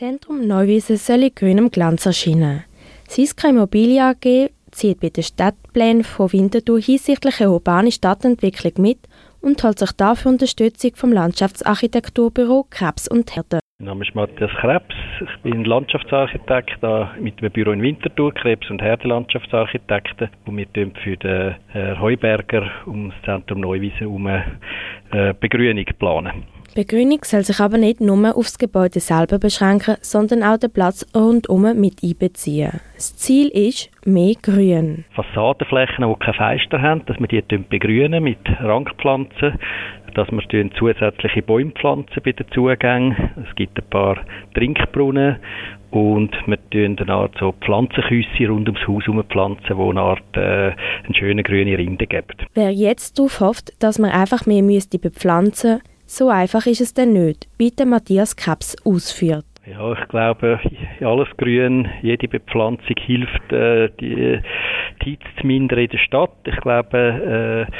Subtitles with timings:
[0.00, 2.64] Zentrum Neuwiesen soll in grünem Glanz erscheinen.
[3.06, 8.96] Siska Immobilie AG zieht bei den Stadtplänen von Winterthur hinsichtlich einer urbanen Stadtentwicklung mit
[9.42, 13.58] und holt sich dafür Unterstützung vom Landschaftsarchitekturbüro Krebs und Herde.
[13.78, 14.94] Mein Name ist Matthias Krebs.
[15.20, 16.80] Ich bin Landschaftsarchitekt
[17.20, 20.30] mit dem Büro in Winterthur, Krebs und Herde Landschaftsarchitekten.
[20.46, 26.46] Und wir tun für den Herrn Heuberger um das Zentrum Neuwiesen herum äh, Begrünung planen.
[26.74, 31.04] Begrünung soll sich aber nicht nur auf das Gebäude selber beschränken, sondern auch den Platz
[31.16, 32.80] rundum mit einbeziehen.
[32.94, 35.04] Das Ziel ist mehr Grün.
[35.14, 39.58] Fassadenflächen, die keine Fenster haben, dass wir die begrünen mit Rangpflanzen,
[40.14, 43.16] dass wir zusätzliche Bäume pflanzen bei den Zugängen.
[43.48, 44.18] Es gibt ein paar
[44.54, 45.38] Trinkbrunnen
[45.90, 50.36] und wir tun eine Art so Pflanzenküsse rund ums Haus herum pflanzen, die eine Art
[50.36, 50.72] äh,
[51.04, 52.36] eine schöne grüne Rinde geben.
[52.54, 57.12] Wer jetzt darauf hofft, dass man einfach mehr müsste bepflanzen so einfach ist es denn
[57.12, 59.44] nicht, wie Matthias Krebs ausführt.
[59.64, 60.58] Ja, ich glaube,
[61.00, 64.40] alles Grün, jede Bepflanzung hilft, äh, die,
[65.02, 66.32] die Hitze zu mindern in der Stadt.
[66.44, 67.72] Ich glaube, äh,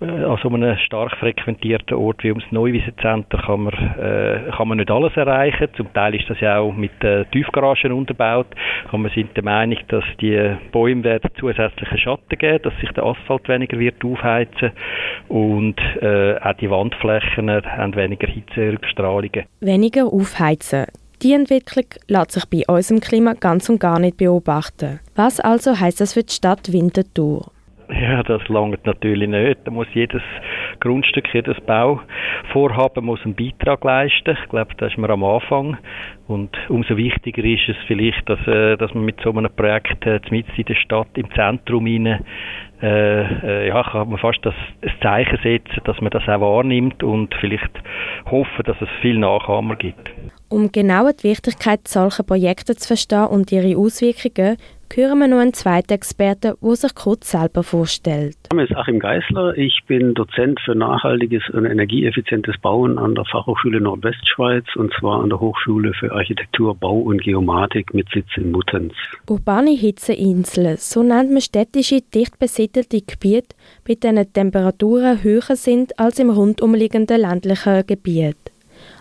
[0.00, 4.90] an so einem stark frequentierten Ort wie ums Neuwiesenzentrum kann man, äh, kann man nicht
[4.90, 5.68] alles erreichen.
[5.76, 8.46] Zum Teil ist das ja auch mit äh, Tiefgaragen unterbaut.
[8.88, 13.04] Aber wir sind der Meinung, dass die Bäume werden zusätzlichen Schatten geben, dass sich der
[13.04, 14.72] Asphalt weniger wird aufheizen
[15.28, 19.44] und äh, auch die Wandflächen haben weniger Hitzerückstrahlungen.
[19.60, 20.86] Weniger aufheizen.
[21.22, 25.00] Die Entwicklung lässt sich bei unserem Klima ganz und gar nicht beobachten.
[25.16, 27.50] Was also heißt das für die Stadt Winterthur?
[27.90, 29.60] Ja, das langt natürlich nicht.
[29.64, 30.22] Da muss jedes
[30.80, 34.36] Grundstück, jedes Bauvorhaben muss einen Beitrag leisten.
[34.42, 35.78] Ich glaube, da ist man am Anfang.
[36.26, 40.20] Und umso wichtiger ist es vielleicht, dass, äh, dass man mit so einem Projekt äh,
[40.30, 42.24] mitten in der Stadt, im Zentrum rein,
[42.82, 47.02] äh, äh, ja, kann man fast das, ein Zeichen setzen, dass man das auch wahrnimmt
[47.02, 47.72] und vielleicht
[48.30, 50.10] hoffen, dass es viel Nachahmer gibt.
[50.50, 54.56] Um genau die Wichtigkeit solcher Projekte zu verstehen und ihre Auswirkungen,
[54.94, 58.36] hören wir noch einen zweiten Experten, der sich kurz selber vorstellt.
[58.50, 59.58] Mein Name ist Achim Geisler.
[59.58, 65.28] Ich bin Dozent für nachhaltiges und energieeffizientes Bauen an der Fachhochschule Nordwestschweiz und zwar an
[65.28, 68.94] der Hochschule für Architektur, Bau und Geomatik mit Sitz in Muttenz.
[69.28, 73.54] Urbane Hitzeinseln, so nennt man städtische, dicht besiedelte Gebiete,
[73.86, 78.47] bei denen Temperaturen höher sind als im rundumliegenden ländlichen Gebiet.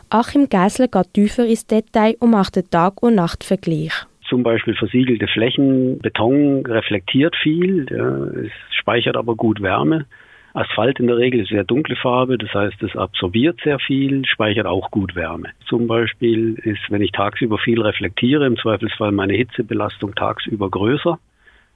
[0.10, 5.28] Achim Geisler geht tiefer ins Detail und macht den Tag- und Nachtvergleich zum Beispiel versiegelte
[5.28, 6.00] Flächen.
[6.00, 10.06] Beton reflektiert viel, ja, es speichert aber gut Wärme.
[10.54, 14.66] Asphalt in der Regel ist sehr dunkle Farbe, das heißt, es absorbiert sehr viel, speichert
[14.66, 15.50] auch gut Wärme.
[15.68, 21.20] Zum Beispiel ist, wenn ich tagsüber viel reflektiere, im Zweifelsfall meine Hitzebelastung tagsüber größer.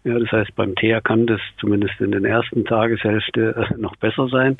[0.04, 4.28] Ja, das heißt, beim Teer kann das zumindest in den ersten Tageshälfte äh, noch besser
[4.30, 4.58] sein.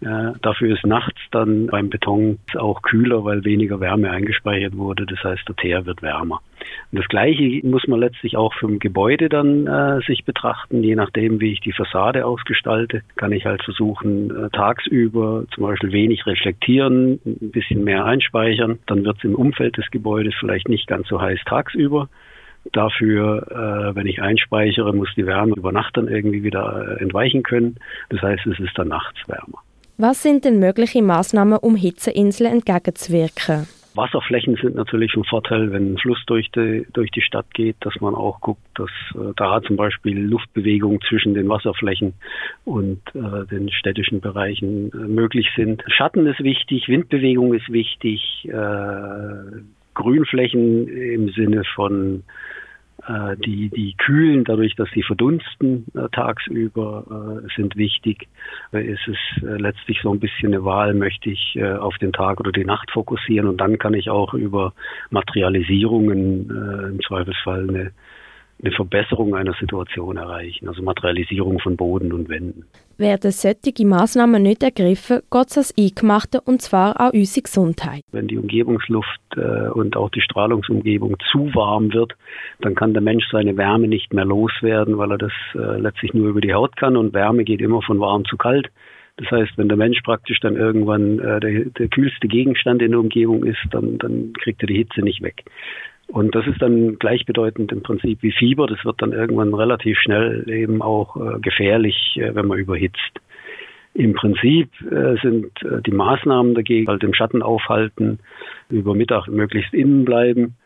[0.00, 5.04] Äh, dafür ist nachts dann beim Beton auch kühler, weil weniger Wärme eingespeichert wurde.
[5.04, 6.40] Das heißt, der Teer wird wärmer.
[6.92, 10.84] Und das Gleiche muss man letztlich auch für ein Gebäude dann äh, sich betrachten.
[10.84, 15.90] Je nachdem, wie ich die Fassade ausgestalte, kann ich halt versuchen, äh, tagsüber zum Beispiel
[15.90, 18.78] wenig reflektieren, ein bisschen mehr einspeichern.
[18.86, 22.08] Dann wird es im Umfeld des Gebäudes vielleicht nicht ganz so heiß tagsüber.
[22.72, 27.42] Dafür, äh, wenn ich einspeichere, muss die Wärme über Nacht dann irgendwie wieder äh, entweichen
[27.42, 27.76] können.
[28.10, 29.58] Das heißt, es ist dann nachts wärmer.
[29.98, 33.66] Was sind denn mögliche Maßnahmen, um Hitzeinseln entgegenzuwirken?
[33.96, 37.94] Wasserflächen sind natürlich ein Vorteil, wenn ein Fluss durch die, durch die Stadt geht, dass
[38.00, 42.14] man auch guckt, dass äh, da zum Beispiel Luftbewegungen zwischen den Wasserflächen
[42.64, 45.82] und äh, den städtischen Bereichen äh, möglich sind.
[45.88, 49.62] Schatten ist wichtig, Windbewegung ist wichtig, äh,
[49.96, 52.22] Grünflächen im Sinne von
[53.08, 58.28] äh, die, die kühlen, dadurch, dass sie verdunsten äh, tagsüber, äh, sind wichtig.
[58.72, 62.12] Äh, ist es äh, letztlich so ein bisschen eine Wahl, möchte ich äh, auf den
[62.12, 64.72] Tag oder die Nacht fokussieren und dann kann ich auch über
[65.10, 66.50] Materialisierungen
[66.90, 67.92] im Zweifelsfall eine
[68.62, 72.64] eine Verbesserung einer Situation erreichen, also Materialisierung von Boden und Wänden.
[72.98, 78.00] Werden solche Massnahmen nicht ergriffen, geht es Eingemachte und zwar auch unsere Gesundheit.
[78.12, 82.14] Wenn die Umgebungsluft äh, und auch die Strahlungsumgebung zu warm wird,
[82.60, 86.28] dann kann der Mensch seine Wärme nicht mehr loswerden, weil er das äh, letztlich nur
[86.28, 88.70] über die Haut kann und Wärme geht immer von warm zu kalt.
[89.18, 93.00] Das heißt, wenn der Mensch praktisch dann irgendwann äh, der, der kühlste Gegenstand in der
[93.00, 95.44] Umgebung ist, dann, dann kriegt er die Hitze nicht weg.
[96.08, 98.66] Und das ist dann gleichbedeutend im Prinzip wie Fieber.
[98.66, 103.20] Das wird dann irgendwann relativ schnell eben auch äh, gefährlich, äh, wenn man überhitzt.
[103.96, 108.18] Im Prinzip äh, sind äh, die Maßnahmen dagegen halt im Schatten aufhalten,
[108.68, 110.56] über Mittag möglichst innen bleiben.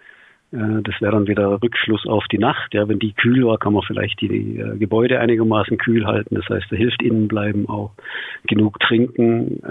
[0.53, 2.75] Äh, das wäre dann wieder Rückschluss auf die Nacht.
[2.75, 6.35] Ja, wenn die kühl war, kann man vielleicht die äh, Gebäude einigermaßen kühl halten.
[6.35, 7.93] Das heißt, da hilft innen bleiben auch
[8.47, 9.63] genug trinken,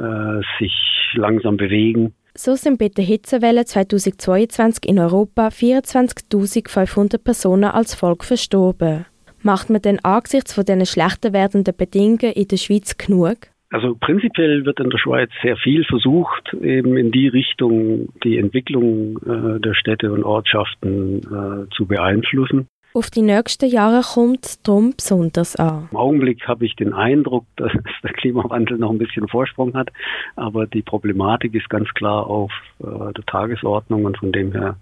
[0.60, 0.74] sich
[1.16, 9.06] langsam bewegen So sind bei der Hitzewelle 2022 in Europa 24.500 Personen als Volk verstorben.
[9.44, 13.36] Macht man denn angesichts von diesen schlechter werdenden Bedingungen in der Schweiz genug?
[13.71, 19.18] Also prinzipiell wird in der Schweiz sehr viel versucht, eben in die Richtung die Entwicklung
[19.18, 22.68] äh, der Städte und Ortschaften äh, zu beeinflussen.
[22.91, 25.88] Auf die nächsten Jahre kommt es darum besonders an.
[25.91, 27.71] Im Augenblick habe ich den Eindruck, dass
[28.03, 29.89] der Klimawandel noch ein bisschen Vorsprung hat,
[30.36, 34.77] aber die Problematik ist ganz klar auf äh, der Tagesordnung und von dem her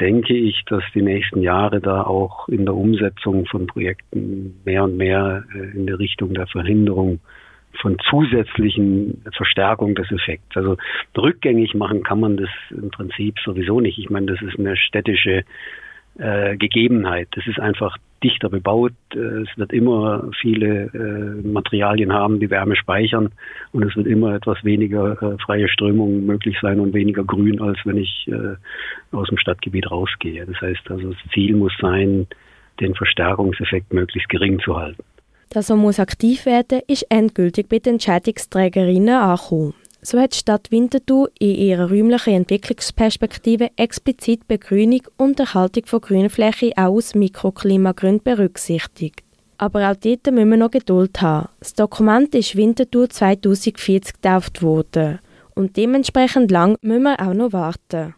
[0.00, 4.96] denke ich, dass die nächsten Jahre da auch in der Umsetzung von Projekten mehr und
[4.96, 7.20] mehr äh, in der Richtung der Verhinderung
[7.80, 10.56] von zusätzlichen Verstärkung des Effekts.
[10.56, 10.76] Also
[11.16, 13.98] rückgängig machen kann man das im Prinzip sowieso nicht.
[13.98, 15.44] Ich meine, das ist eine städtische
[16.18, 17.28] äh, Gegebenheit.
[17.32, 18.92] Das ist einfach dichter bebaut.
[19.14, 23.30] Äh, es wird immer viele äh, Materialien haben, die Wärme speichern
[23.72, 27.78] und es wird immer etwas weniger äh, freie Strömung möglich sein und weniger grün, als
[27.84, 28.56] wenn ich äh,
[29.14, 30.46] aus dem Stadtgebiet rausgehe.
[30.46, 32.26] Das heißt also, das Ziel muss sein,
[32.80, 35.02] den Verstärkungseffekt möglichst gering zu halten.
[35.50, 39.74] Dass er muss aktiv werden, ist endgültig bei den Entscheidungsträgerinnen angekommen.
[40.08, 46.70] So hat die Stadt Winterthur in ihrer räumlichen Entwicklungsperspektive explizit Begrünung und Erhaltung von Grünfläche
[46.76, 49.24] auch aus Mikroklimagründen berücksichtigt.
[49.58, 51.48] Aber auch dort müssen wir noch Geduld haben.
[51.58, 55.18] Das Dokument ist Winterthur 2040 getauft worden.
[55.56, 58.14] Und dementsprechend lang müssen wir auch noch warten.